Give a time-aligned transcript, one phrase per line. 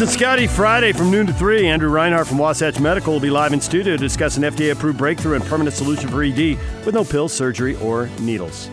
[0.00, 1.68] And Scotty Friday from noon to 3.
[1.68, 4.96] Andrew Reinhardt from Wasatch Medical will be live in studio to discuss an FDA approved
[4.96, 6.56] breakthrough and permanent solution for ED
[6.86, 8.70] with no pills, surgery, or needles.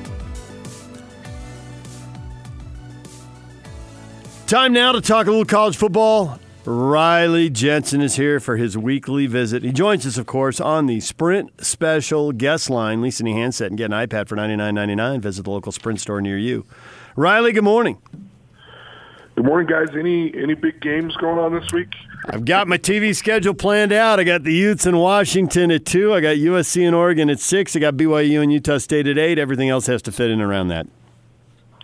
[4.45, 6.39] Time now to talk a little college football.
[6.63, 9.63] Riley Jensen is here for his weekly visit.
[9.63, 13.01] He joins us, of course, on the Sprint Special guest line.
[13.01, 15.19] Lease any handset and get an iPad for $99.99.
[15.19, 16.65] Visit the local Sprint store near you.
[17.17, 17.97] Riley, good morning.
[19.37, 19.95] Good morning, guys.
[19.95, 21.93] Any any big games going on this week?
[22.25, 24.19] I've got my TV schedule planned out.
[24.19, 26.11] I got the Utes in Washington at two.
[26.11, 27.75] I got USC and Oregon at six.
[27.75, 29.37] I got BYU and Utah State at eight.
[29.37, 30.87] Everything else has to fit in around that.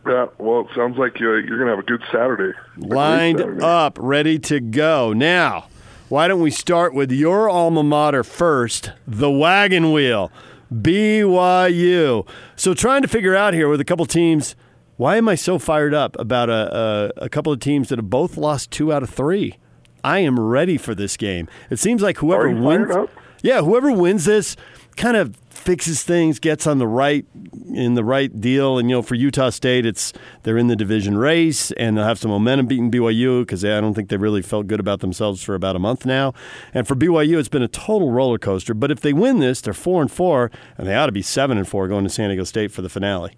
[0.03, 2.57] Yeah, well, it sounds like uh, you're going to have a good Saturday.
[2.75, 3.63] Lined Saturday.
[3.63, 5.13] up, ready to go.
[5.13, 5.67] Now,
[6.09, 10.31] why don't we start with your alma mater first, the wagon wheel,
[10.73, 12.27] BYU.
[12.55, 14.55] So, trying to figure out here with a couple teams,
[14.97, 18.09] why am I so fired up about a, a, a couple of teams that have
[18.09, 19.57] both lost two out of three?
[20.03, 21.47] I am ready for this game.
[21.69, 22.93] It seems like whoever wins,
[23.41, 24.55] yeah, whoever wins this
[24.97, 27.25] kind of fixes things, gets on the right
[27.73, 28.77] in the right deal.
[28.77, 30.11] And you know, for Utah State, it's
[30.43, 33.93] they're in the division race and they'll have some momentum beating BYU because I don't
[33.93, 36.33] think they really felt good about themselves for about a month now.
[36.73, 38.73] And for BYU, it's been a total roller coaster.
[38.73, 41.57] But if they win this, they're four and four, and they ought to be seven
[41.57, 43.37] and four going to San Diego State for the finale,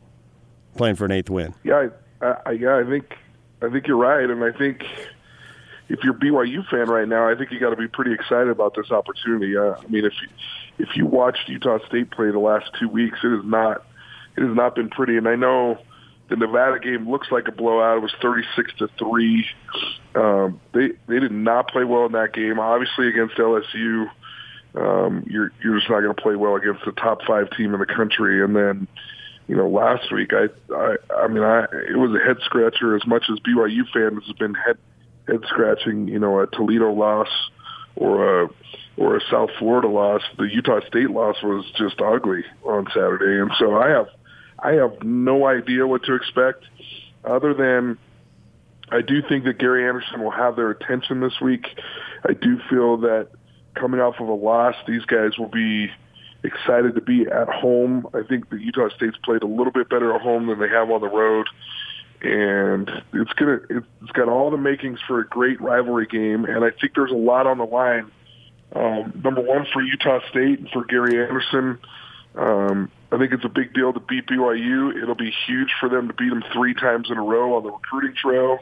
[0.76, 1.54] playing for an eighth win.
[1.64, 1.90] Yeah,
[2.22, 3.16] I, I, yeah, I think
[3.62, 4.84] I think you're right, and I think
[5.90, 8.50] if you're a BYU fan right now, I think you got to be pretty excited
[8.50, 9.56] about this opportunity.
[9.56, 10.28] Uh, I mean, if you,
[10.80, 13.86] if you watched Utah State play the last two weeks, it has not
[14.38, 15.18] it has not been pretty.
[15.18, 15.78] And I know
[16.30, 17.98] the Nevada game looks like a blowout.
[17.98, 19.46] It was thirty six to three.
[20.16, 22.59] Um, they they did not play well in that game.
[22.59, 24.09] Obviously against LSU,
[24.75, 27.80] um, you're you're just not going to play well against the top five team in
[27.80, 28.44] the country.
[28.44, 28.88] And then
[29.47, 33.06] you know, last week I I I mean I it was a head scratcher as
[33.06, 34.78] much as BYU fans have been head
[35.28, 36.07] head scratching.
[36.07, 37.29] You know, a Toledo loss
[37.95, 38.50] or a
[38.97, 40.22] or a South Florida loss.
[40.38, 44.07] The Utah State loss was just ugly on Saturday, and so I have
[44.59, 46.63] I have no idea what to expect,
[47.23, 47.97] other than
[48.89, 51.67] I do think that Gary Anderson will have their attention this week.
[52.27, 53.29] I do feel that
[53.75, 55.89] coming off of a loss, these guys will be
[56.45, 58.07] excited to be at home.
[58.13, 60.89] I think that Utah State's played a little bit better at home than they have
[60.91, 61.47] on the road.
[62.22, 66.72] And it's gonna it's got all the makings for a great rivalry game, and I
[66.72, 68.09] think there's a lot on the line
[68.75, 71.79] um, number one for Utah State and for Gary Anderson.
[72.35, 75.01] Um, I think it's a big deal to beat BYU.
[75.01, 77.72] It'll be huge for them to beat them three times in a row on the
[77.72, 78.59] recruiting trail.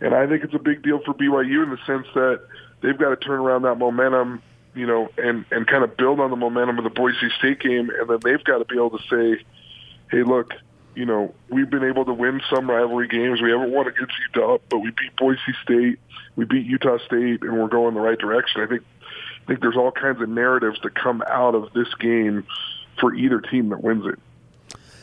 [0.00, 2.42] And I think it's a big deal for BYU in the sense that
[2.82, 4.42] they've got to turn around that momentum,
[4.74, 7.90] you know, and, and kind of build on the momentum of the Boise State game.
[7.90, 9.42] And then they've got to be able to say,
[10.10, 10.54] hey, look,
[10.94, 13.40] you know, we've been able to win some rivalry games.
[13.40, 15.98] We haven't won against Utah, but we beat Boise State,
[16.36, 18.62] we beat Utah State, and we're going the right direction.
[18.62, 22.44] I think I think there's all kinds of narratives to come out of this game
[23.00, 24.18] for either team that wins it.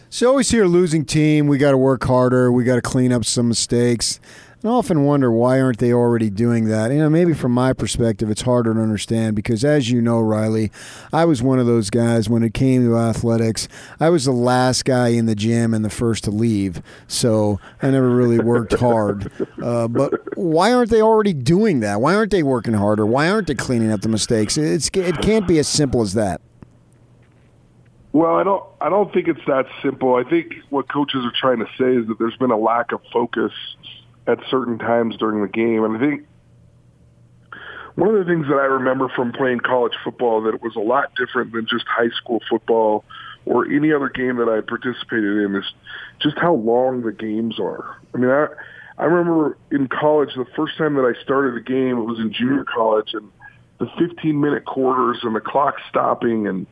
[0.09, 3.25] So always hear losing team, we got to work harder, we got to clean up
[3.25, 4.19] some mistakes.
[4.65, 6.91] I often wonder why aren't they already doing that?
[6.91, 10.71] You know, maybe from my perspective, it's harder to understand because, as you know, Riley,
[11.13, 13.67] I was one of those guys when it came to athletics.
[13.99, 17.91] I was the last guy in the gym and the first to leave, so I
[17.91, 19.31] never really worked hard.
[19.61, 22.01] Uh, but why aren't they already doing that?
[22.01, 23.05] Why aren't they working harder?
[23.05, 24.57] Why aren't they cleaning up the mistakes?
[24.57, 26.41] It's it can't be as simple as that.
[28.13, 28.63] Well, I don't.
[28.81, 30.15] I don't think it's that simple.
[30.15, 33.01] I think what coaches are trying to say is that there's been a lack of
[33.11, 33.51] focus
[34.27, 35.83] at certain times during the game.
[35.83, 36.27] And I think
[37.95, 40.81] one of the things that I remember from playing college football that it was a
[40.81, 43.05] lot different than just high school football
[43.45, 45.65] or any other game that I participated in is
[46.19, 47.97] just how long the games are.
[48.13, 48.47] I mean, I
[48.97, 52.31] I remember in college the first time that I started a game, it was in
[52.33, 53.29] junior college, and
[53.77, 56.65] the 15 minute quarters and the clock stopping and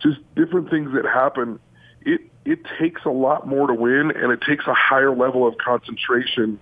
[0.00, 1.58] just different things that happen.
[2.02, 5.58] It it takes a lot more to win, and it takes a higher level of
[5.58, 6.58] concentration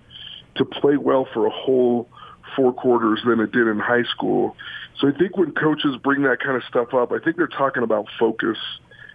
[0.55, 2.09] to play well for a whole
[2.55, 4.55] four quarters than it did in high school.
[4.99, 7.83] So I think when coaches bring that kind of stuff up, I think they're talking
[7.83, 8.57] about focus.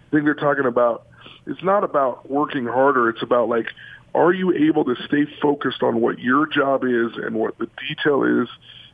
[0.07, 1.07] I think they're talking about
[1.47, 3.09] it's not about working harder.
[3.09, 3.67] It's about like,
[4.13, 8.23] are you able to stay focused on what your job is and what the detail
[8.23, 8.47] is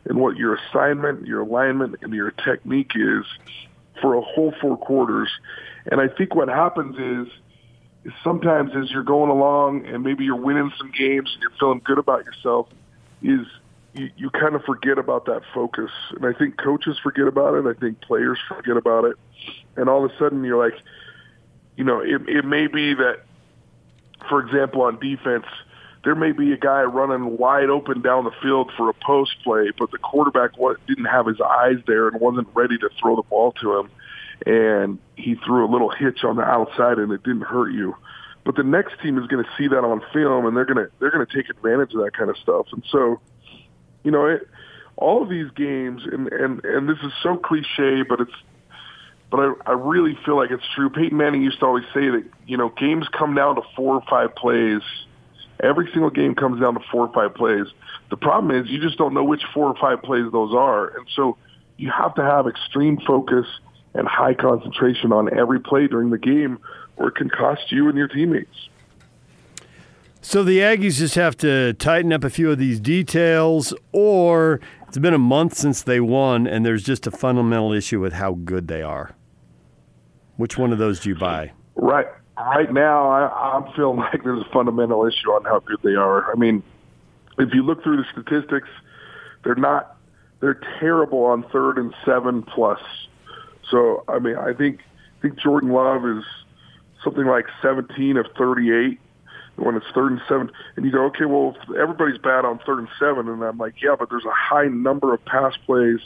[0.06, 3.26] and what your assignment, your alignment, and your technique is
[4.02, 5.30] for a whole four quarters.
[5.92, 7.34] And I think what happens is
[8.24, 11.98] sometimes as you're going along and maybe you're winning some games and you're feeling good
[11.98, 12.68] about yourself,
[13.22, 13.46] is
[13.94, 15.92] you, you kind of forget about that focus.
[16.12, 17.66] And I think coaches forget about it.
[17.66, 19.16] I think players forget about it.
[19.76, 20.80] And all of a sudden you're like,
[21.76, 23.22] you know, it, it may be that,
[24.30, 25.46] for example, on defense,
[26.04, 29.72] there may be a guy running wide open down the field for a post play,
[29.78, 30.52] but the quarterback
[30.88, 33.90] didn't have his eyes there and wasn't ready to throw the ball to him,
[34.46, 37.96] and he threw a little hitch on the outside and it didn't hurt you.
[38.46, 40.92] But the next team is going to see that on film and they're going to
[41.00, 42.68] they're going to take advantage of that kind of stuff.
[42.72, 43.20] And so,
[44.04, 44.48] you know, it,
[44.96, 48.32] all of these games, and and and this is so cliche, but it's
[49.30, 50.90] but I, I really feel like it's true.
[50.90, 54.04] Peyton Manning used to always say that you know games come down to four or
[54.10, 54.82] five plays
[55.60, 57.66] Every single game comes down to four or five plays.
[58.10, 60.96] The problem is you just don't know which four or five plays those are.
[60.96, 61.38] And so
[61.78, 63.46] you have to have extreme focus
[63.98, 66.60] and high concentration on every play during the game
[66.98, 68.70] or it can cost you and your teammates.
[70.22, 74.98] So the Aggies just have to tighten up a few of these details, or it's
[74.98, 78.68] been a month since they won, and there's just a fundamental issue with how good
[78.68, 79.16] they are.
[80.36, 81.52] Which one of those do you buy?
[81.76, 82.08] Right
[82.38, 86.32] right now, I, I'm feeling like there's a fundamental issue on how good they are.
[86.32, 86.62] I mean,
[87.38, 88.70] if you look through the statistics,
[89.44, 89.98] they're not
[90.40, 92.80] they're terrible on third and seven plus.
[93.70, 94.82] So I mean, I think
[95.20, 96.24] I think Jordan Love is
[97.04, 99.00] something like 17 of 38
[99.56, 100.52] when it's third and seven.
[100.76, 103.96] And you go, okay, well, everybody's bad on third and seven, and I'm like, yeah,
[103.98, 106.00] but there's a high number of pass plays.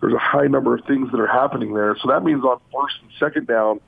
[0.00, 1.96] There's a high number of things that are happening there.
[2.02, 3.80] So that means on first and second down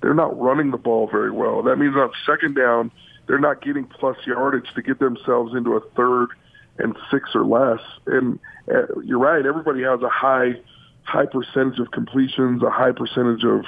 [0.00, 1.62] they're not running the ball very well.
[1.62, 2.90] That means on second down,
[3.26, 6.28] they're not getting plus yardage to get themselves into a third
[6.78, 7.80] and six or less.
[8.06, 8.38] And
[8.72, 9.44] uh, you're right.
[9.44, 10.52] Everybody has a high,
[11.08, 13.64] high percentage of completions, a high percentage of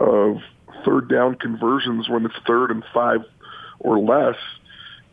[0.00, 0.42] of
[0.84, 3.20] third down conversions when it's third and five
[3.78, 4.36] or less.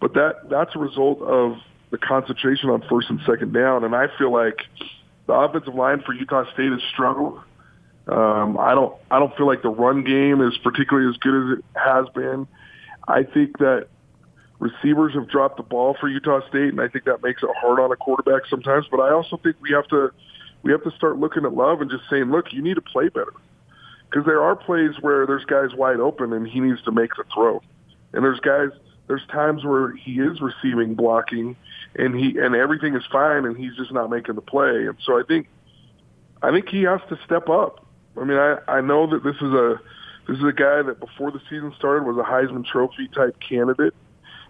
[0.01, 1.57] But that that's a result of
[1.91, 3.83] the concentration on first and second down.
[3.83, 4.61] And I feel like
[5.27, 7.39] the offensive line for Utah State has struggled.
[8.07, 11.59] Um, I don't I don't feel like the run game is particularly as good as
[11.59, 12.47] it has been.
[13.07, 13.87] I think that
[14.57, 17.79] receivers have dropped the ball for Utah State, and I think that makes it hard
[17.79, 18.87] on a quarterback sometimes.
[18.89, 20.11] But I also think we have to
[20.63, 23.09] we have to start looking at Love and just saying, look, you need to play
[23.09, 23.33] better
[24.09, 27.23] because there are plays where there's guys wide open and he needs to make the
[27.33, 27.61] throw,
[28.13, 28.69] and there's guys
[29.07, 31.55] there's times where he is receiving blocking
[31.95, 34.85] and he and everything is fine and he's just not making the play.
[34.85, 35.47] And so I think
[36.41, 37.85] I think he has to step up.
[38.17, 39.81] I mean, I I know that this is a
[40.27, 43.95] this is a guy that before the season started was a Heisman Trophy type candidate.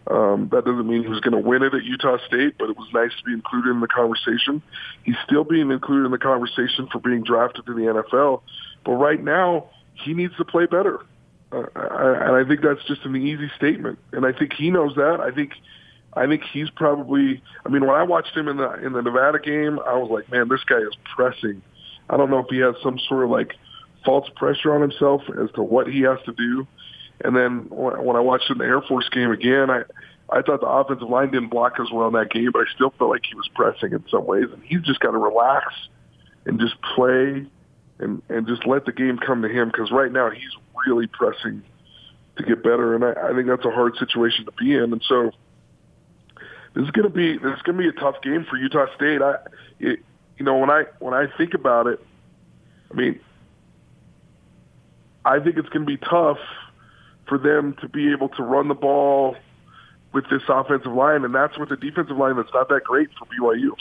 [0.07, 2.77] Um, that doesn't mean he was going to win it at Utah State, but it
[2.77, 4.61] was nice to be included in the conversation.
[5.03, 8.41] He's still being included in the conversation for being drafted to the NFL,
[8.85, 11.01] but right now he needs to play better.
[11.51, 14.95] Uh, I, and I think that's just an easy statement, and I think he knows
[14.95, 15.19] that.
[15.19, 15.53] I think
[16.13, 17.41] I think he's probably.
[17.65, 20.31] I mean, when I watched him in the in the Nevada game, I was like,
[20.31, 21.61] man, this guy is pressing
[22.09, 23.55] I don't know if he has some sort of like
[24.03, 26.67] false pressure on himself as to what he has to do.
[27.23, 29.83] And then when I watched in the Air Force game again, I
[30.31, 32.93] I thought the offensive line didn't block as well in that game, but I still
[32.97, 34.45] felt like he was pressing in some ways.
[34.53, 35.73] And he's just got to relax
[36.45, 37.45] and just play
[37.99, 40.55] and and just let the game come to him because right now he's
[40.85, 41.63] really pressing
[42.37, 44.93] to get better, and I, I think that's a hard situation to be in.
[44.93, 45.31] And so
[46.73, 48.85] this is going to be this is going to be a tough game for Utah
[48.95, 49.21] State.
[49.21, 49.35] I
[49.79, 49.99] it,
[50.37, 51.99] you know, when I when I think about it,
[52.89, 53.19] I mean,
[55.25, 56.39] I think it's going to be tough
[57.29, 59.37] for them to be able to run the ball
[60.11, 63.25] with this offensive line, and that's with a defensive line that's not that great for
[63.25, 63.71] BYU.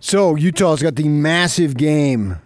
[0.00, 2.38] So Utah's got the massive game.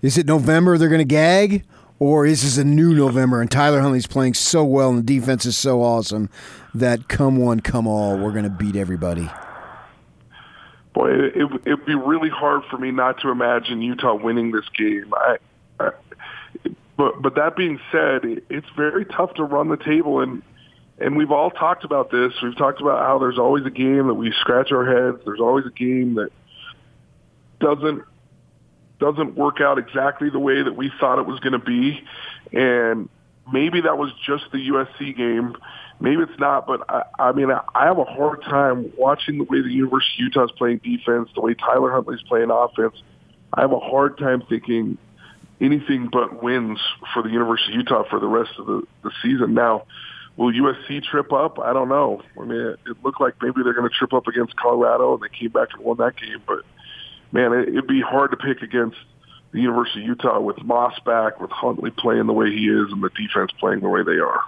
[0.00, 1.64] Is it November they're going to gag?
[1.98, 5.46] Or is this a new November and Tyler Huntley's playing so well and the defense
[5.46, 6.28] is so awesome
[6.74, 9.30] that come one, come all, we're going to beat everybody?
[10.96, 14.64] boy, it, it it'd be really hard for me not to imagine Utah winning this
[14.76, 15.12] game.
[15.14, 15.36] I,
[15.78, 15.90] I
[16.96, 20.42] but but that being said, it's very tough to run the table and
[20.98, 22.32] and we've all talked about this.
[22.42, 25.22] We've talked about how there's always a game that we scratch our heads.
[25.26, 26.30] There's always a game that
[27.60, 28.02] doesn't
[28.98, 32.02] doesn't work out exactly the way that we thought it was going to be,
[32.52, 33.08] and
[33.52, 35.56] maybe that was just the USC game
[36.00, 39.44] maybe it's not, but I, I mean, I, I have a hard time watching the
[39.44, 43.02] way the University of Utah is playing defense, the way Tyler Huntley's playing offense.
[43.52, 44.98] I have a hard time thinking
[45.60, 46.80] anything but wins
[47.12, 49.54] for the University of Utah for the rest of the, the season.
[49.54, 49.86] Now,
[50.36, 51.58] will USC trip up?
[51.58, 52.22] I don't know.
[52.38, 55.22] I mean, it, it looked like maybe they're going to trip up against Colorado, and
[55.22, 56.42] they came back and won that game.
[56.46, 56.60] But
[57.32, 58.98] man, it, it'd be hard to pick against
[59.52, 63.02] the University of Utah with Moss back, with Huntley playing the way he is, and
[63.02, 64.40] the defense playing the way they are.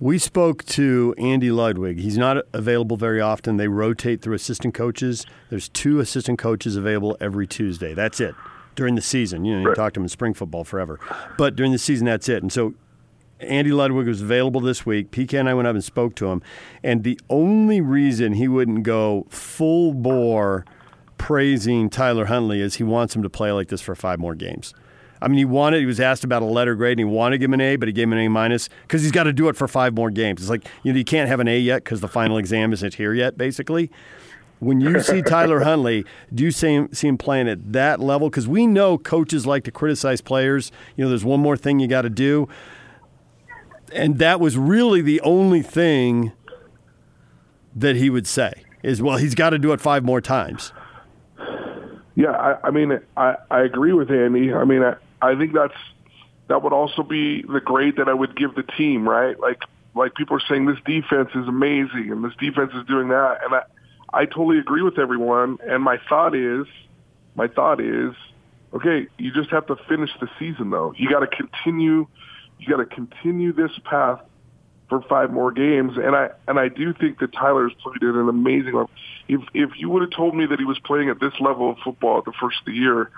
[0.00, 1.98] We spoke to Andy Ludwig.
[1.98, 3.58] He's not available very often.
[3.58, 5.26] They rotate through assistant coaches.
[5.50, 7.92] There's two assistant coaches available every Tuesday.
[7.92, 8.34] That's it
[8.80, 9.44] during the season.
[9.44, 9.76] You know, you right.
[9.76, 10.98] talk to him in spring football forever,
[11.36, 12.42] but during the season, that's it.
[12.42, 12.72] And so
[13.38, 15.10] Andy Ludwig was available this week.
[15.10, 16.40] PK and I went up and spoke to him,
[16.82, 20.64] and the only reason he wouldn't go full bore
[21.18, 24.72] praising Tyler Huntley is he wants him to play like this for five more games.
[25.20, 25.80] I mean, he wanted.
[25.80, 27.76] He was asked about a letter grade, and he wanted to give him an A,
[27.76, 29.92] but he gave him an A minus because he's got to do it for five
[29.92, 30.40] more games.
[30.40, 32.94] It's like you know you can't have an A yet because the final exam isn't
[32.94, 33.90] here yet, basically.
[34.60, 38.30] When you see Tyler Huntley, do you see him, see him playing at that level?
[38.30, 40.70] Because we know coaches like to criticize players.
[40.96, 42.48] You know, there's one more thing you got to do,
[43.92, 46.32] and that was really the only thing
[47.74, 48.52] that he would say
[48.82, 50.72] is, well, he's got to do it five more times.
[52.14, 54.52] Yeah, I, I mean, I, I agree with Andy.
[54.52, 55.74] I mean, I, I think that's
[56.48, 59.38] that would also be the grade that I would give the team, right?
[59.38, 59.62] Like,
[59.94, 63.54] like people are saying, this defense is amazing, and this defense is doing that, and
[63.54, 63.62] I,
[64.12, 65.58] I totally agree with everyone.
[65.66, 66.66] And my thought is,
[67.34, 68.14] my thought is,
[68.74, 70.92] okay, you just have to finish the season though.
[70.96, 72.06] You got to continue,
[72.58, 74.20] you got to continue this path
[74.88, 75.92] for five more games.
[75.96, 78.90] And I and I do think that Tyler's played an amazing level.
[79.28, 81.78] If if you would have told me that he was playing at this level of
[81.82, 83.10] football at the first of the year,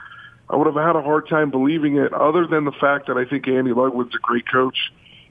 [0.48, 2.12] I would have had a hard time believing it.
[2.12, 4.76] Other than the fact that I think Andy Ludwig's a great coach,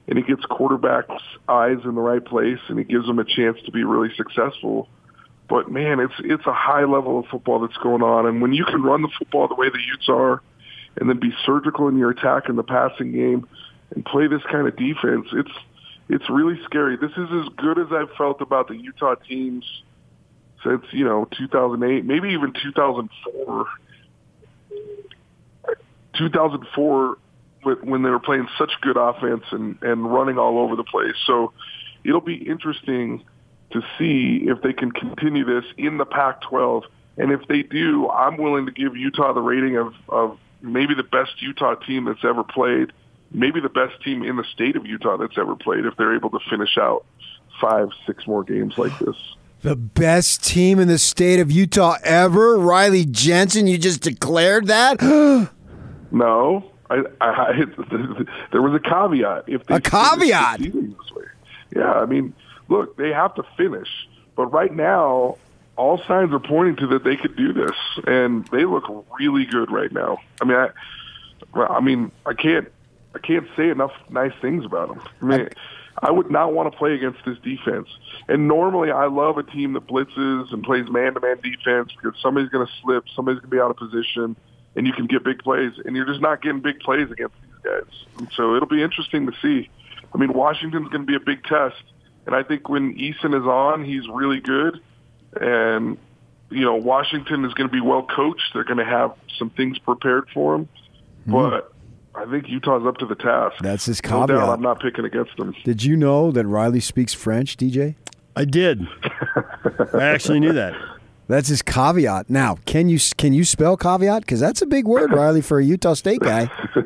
[0.08, 3.58] and he gets quarterbacks' eyes in the right place, and he gives them a chance
[3.64, 4.88] to be really successful.
[5.48, 8.64] But man, it's it's a high level of football that's going on, and when you
[8.64, 10.40] can run the football the way the Utes are,
[10.96, 13.46] and then be surgical in your attack in the passing game,
[13.94, 15.50] and play this kind of defense, it's
[16.08, 16.96] it's really scary.
[16.96, 19.64] This is as good as I've felt about the Utah teams
[20.64, 23.66] since you know 2008, maybe even 2004.
[26.18, 27.18] 2004
[27.82, 31.14] when they were playing such good offense and and running all over the place.
[31.26, 31.52] So
[32.04, 33.24] it'll be interesting
[33.72, 36.84] to see if they can continue this in the Pac-12.
[37.18, 41.02] And if they do, I'm willing to give Utah the rating of of maybe the
[41.02, 42.92] best Utah team that's ever played
[43.34, 46.30] maybe the best team in the state of Utah that's ever played if they're able
[46.30, 47.04] to finish out
[47.60, 49.16] five, six more games like this.
[49.62, 53.66] The best team in the state of Utah ever, Riley Jensen.
[53.66, 55.00] You just declared that.
[56.10, 57.52] no, I, I,
[58.52, 59.44] there was a caveat.
[59.46, 60.60] If they a caveat.
[61.74, 62.34] Yeah, I mean,
[62.72, 63.88] look, they have to finish,
[64.34, 65.36] but right now,
[65.76, 67.76] all signs are pointing to that they could do this,
[68.06, 68.84] and they look
[69.18, 70.18] really good right now.
[70.40, 70.70] I mean, I,
[71.60, 72.68] I mean, I can't
[73.14, 75.02] I can't say enough nice things about them.
[75.20, 75.48] I mean,
[75.98, 77.88] I would not want to play against this defense.
[78.28, 82.66] And normally, I love a team that blitzes and plays man-to-man defense because somebody's going
[82.66, 84.36] to slip, somebody's going to be out of position,
[84.74, 85.72] and you can get big plays.
[85.84, 88.04] And you're just not getting big plays against these guys.
[88.18, 89.68] And so it'll be interesting to see.
[90.14, 91.82] I mean, Washington's going to be a big test,
[92.26, 94.80] and I think when Eason is on, he's really good.
[95.40, 95.98] And
[96.50, 98.52] you know, Washington is going to be well coached.
[98.52, 100.68] They're going to have some things prepared for him,
[101.26, 101.32] mm-hmm.
[101.32, 101.72] but
[102.14, 103.56] I think Utah's up to the task.
[103.62, 104.28] That's his caveat.
[104.28, 105.54] No doubt I'm not picking against them.
[105.64, 107.94] Did you know that Riley speaks French, DJ?
[108.36, 108.86] I did.
[109.94, 110.74] I actually knew that.
[111.28, 112.28] That's his caveat.
[112.28, 114.22] Now, can you can you spell caveat?
[114.22, 116.50] Because that's a big word, Riley, for a Utah State guy.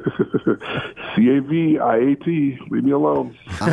[1.17, 2.59] C A V I A T.
[2.71, 3.37] Leave me alone.
[3.59, 3.69] Ah.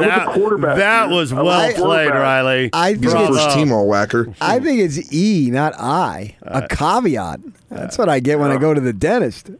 [0.00, 0.76] that, was quarterback.
[0.76, 2.70] that was well played, Riley.
[2.72, 4.32] I think it's first team all whacker.
[4.40, 6.36] I think it's E, not I.
[6.42, 7.40] A uh, caveat.
[7.68, 9.50] That's what I get when I go to the dentist.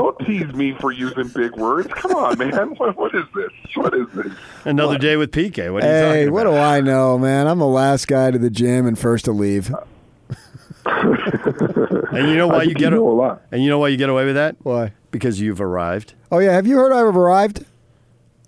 [0.00, 1.88] Don't don't tease me for using big words.
[1.94, 2.74] Come on, man.
[2.80, 3.50] What, what is this?
[3.74, 4.32] What is this?
[4.64, 5.00] Another what?
[5.00, 5.72] day with PK.
[5.72, 7.46] What are hey, talking what do I know, man?
[7.46, 9.70] I'm the last guy to the gym and first to leave.
[10.86, 13.42] and you know why you get you know a lot.
[13.52, 14.56] And you know why you get away with that?
[14.62, 14.94] Why?
[15.10, 16.14] Because you've arrived.
[16.32, 17.66] Oh yeah, have you heard I've arrived,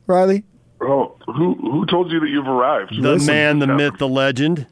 [0.07, 0.45] Riley?
[0.81, 2.95] Oh, who who told you that you've arrived?
[2.95, 4.67] The Listen, man, the myth, the legend.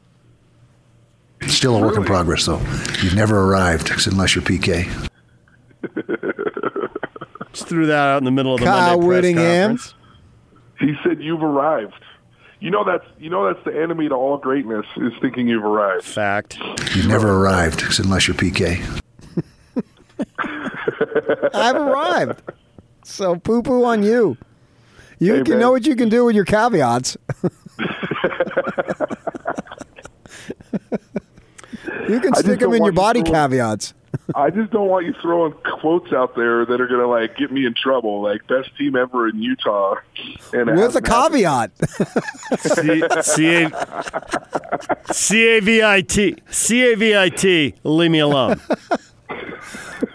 [1.47, 2.59] Still a work in progress, though.
[3.01, 5.09] You've never arrived, unless you're PK.
[7.53, 9.75] Just threw that out in the middle of the Kyle Monday Whittingham.
[9.77, 9.93] press conference.
[10.79, 11.93] He said you've arrived.
[12.59, 16.03] You know that's you know that's the enemy to all greatness is thinking you've arrived.
[16.03, 16.57] Fact.
[16.95, 18.79] You've never arrived, unless you're PK.
[21.53, 22.41] I've arrived.
[23.03, 24.37] So poo poo on you.
[25.19, 25.59] You Hey, can man.
[25.59, 27.17] know what you can do with your caveats.
[32.09, 33.93] you can I stick them in your want you body caveats.
[34.35, 37.51] I just don't want you throwing quotes out there that are going to like get
[37.51, 39.95] me in trouble, like best team ever in Utah,
[40.53, 41.71] and With a caveat.
[42.59, 46.35] C- C- A- C-A-V-I-T.
[46.49, 47.73] C-A-V-I-T.
[47.83, 48.59] Leave me alone.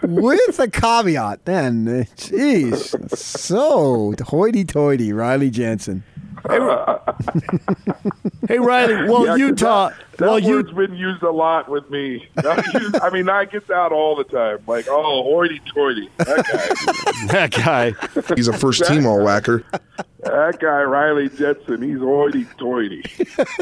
[0.01, 1.45] With a caveat.
[1.45, 1.85] Then,
[2.17, 3.15] jeez.
[3.17, 6.03] So hoity toity, Riley Jensen.
[6.47, 6.59] Hey,
[8.47, 11.69] Hey Riley, well Yeah, 'cause Utah, That, that well you word's been used a lot
[11.69, 12.27] with me.
[12.37, 14.59] I mean, I get that all the time.
[14.67, 16.09] Like, oh, hoity-toity.
[16.17, 17.27] That guy.
[17.27, 18.35] that guy.
[18.35, 19.63] He's a first team all whacker.
[20.23, 23.03] that guy, Riley Jetson, he's hoity-toity.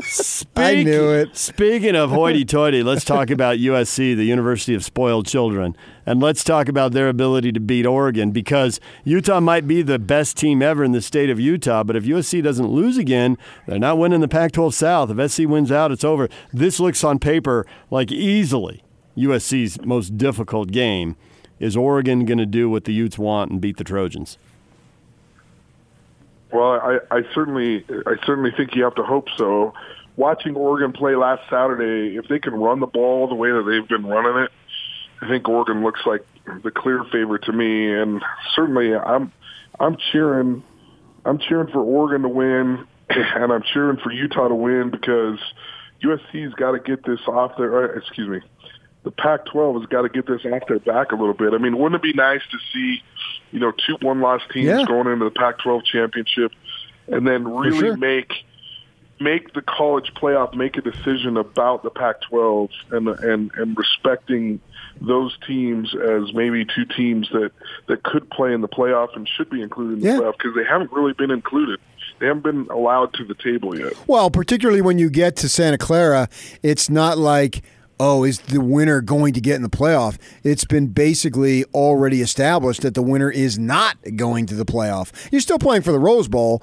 [0.04, 1.36] Speak- knew it.
[1.36, 6.68] Speaking of hoity-toity, let's talk about USC, the University of Spoiled Children, and let's talk
[6.70, 10.92] about their ability to beat Oregon because Utah might be the best team ever in
[10.92, 14.74] the state of Utah, but if USC doesn't lose again, they're not winning the Pac-12
[14.74, 15.10] South.
[15.10, 16.30] If SC wins out, it's over.
[16.54, 18.84] This looks on paper like easily
[19.18, 21.16] USC's most difficult game.
[21.60, 24.38] Is Oregon going to do what the Utes want and beat the Trojans?
[26.52, 29.74] Well, I, I certainly, I certainly think you have to hope so.
[30.18, 33.88] Watching Oregon play last Saturday, if they can run the ball the way that they've
[33.88, 34.52] been running it,
[35.22, 36.26] I think Oregon looks like
[36.64, 37.94] the clear favorite to me.
[37.94, 38.22] And
[38.56, 39.32] certainly, I'm,
[39.80, 40.64] I'm cheering,
[41.26, 45.40] I'm cheering for Oregon to win, and I'm cheering for Utah to win because
[46.06, 47.86] USC's got to get this off their.
[47.98, 48.42] Excuse me,
[49.04, 51.54] the Pac-12 has got to get this off their back a little bit.
[51.54, 53.04] I mean, wouldn't it be nice to see,
[53.52, 54.86] you know, two one-loss teams Yeah.
[54.86, 56.52] going into the Pac-12 championship,
[57.08, 57.98] and then really sure.
[57.98, 58.32] make
[59.18, 64.60] make the college playoff make a decision about the Pac-12 and and and respecting
[65.00, 67.52] those teams as maybe two teams that
[67.88, 70.20] that could play in the playoff and should be included in the Yeah.
[70.20, 71.80] playoff because they haven't really been included.
[72.20, 73.94] They haven't been allowed to the table yet.
[74.08, 76.30] Well, particularly when you get to Santa Clara,
[76.64, 77.62] it's not like,
[78.00, 80.18] oh, is the winner going to get in the playoff?
[80.44, 85.12] It's been basically already established that the winner is not going to the playoff.
[85.32, 86.62] You're still playing for the Rose Bowl,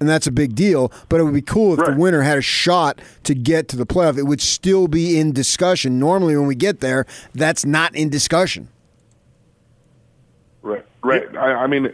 [0.00, 1.90] and that's a big deal, but it would be cool if Right.
[1.90, 4.16] the winner had a shot to get to the playoff.
[4.18, 5.98] It would still be in discussion.
[5.98, 8.68] Normally, when we get there, that's not in discussion.
[10.62, 11.34] Right, right.
[11.36, 11.92] I, I mean,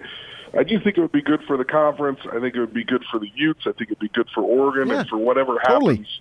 [0.56, 2.20] I do think it would be good for the conference.
[2.24, 3.60] I think it would be good for the Utes.
[3.66, 5.96] I think it'd be good for Oregon Yeah, and for whatever totally.
[5.96, 6.20] happens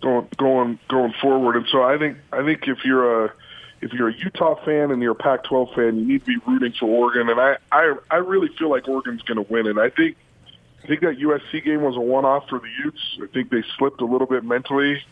[0.00, 1.56] going going going forward.
[1.56, 3.32] And so I think I think if you're a
[3.80, 6.72] if you're a Utah fan and you're a Pac-12 fan, you need to be rooting
[6.78, 7.28] for Oregon.
[7.28, 9.66] And I I, I really feel like Oregon's going to win.
[9.66, 10.16] And I think
[10.82, 13.00] I think that USC game was a one-off for the Utes.
[13.22, 15.02] I think they slipped a little bit mentally,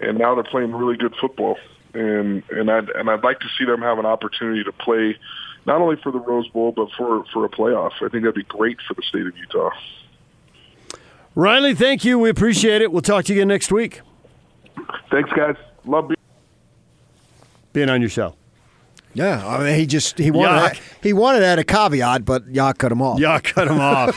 [0.00, 1.58] and now they're playing really good football.
[1.94, 5.16] And and I'd and I'd like to see them have an opportunity to play
[5.68, 7.92] not only for the Rose Bowl but for for a playoff.
[7.96, 9.70] I think that'd be great for the state of Utah.
[11.34, 12.18] Riley, thank you.
[12.18, 12.90] We appreciate it.
[12.90, 14.00] We'll talk to you again next week.
[15.10, 15.54] Thanks, guys.
[15.84, 16.16] Love being.
[17.72, 18.34] Being on your show.
[19.14, 20.80] Yeah, I mean, he just he wanted Yuck.
[21.02, 23.18] he wanted to add a caveat, but Yacht cut him off.
[23.20, 24.16] Yeah, cut him off.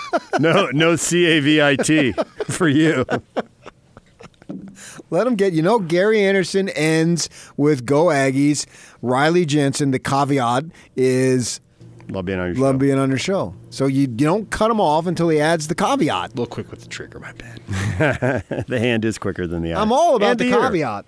[0.40, 2.14] no, no C A V I T
[2.46, 3.04] for you.
[5.10, 5.52] Let him get.
[5.52, 8.66] You know, Gary Anderson ends with "Go Aggies."
[9.02, 9.90] Riley Jensen.
[9.90, 10.64] The caveat
[10.96, 11.60] is
[12.10, 12.78] Love being on your love show.
[12.78, 13.54] being on the show.
[13.70, 16.26] So you, you don't cut him off until he adds the caveat.
[16.26, 17.60] A little quick with the trigger, my bad.
[18.68, 19.80] the hand is quicker than the eye.
[19.82, 20.60] I'm all about And the ear.
[20.60, 21.04] caveat.